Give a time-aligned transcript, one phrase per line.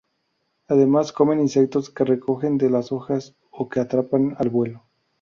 [0.67, 4.87] Además comen insectos que recogen de las hojas o que atrapan al vuelo.